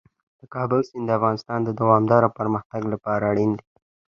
[0.39, 3.65] د کابل سیند د افغانستان د دوامداره پرمختګ لپاره اړین دي.